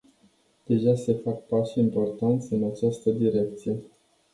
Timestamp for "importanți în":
1.79-2.63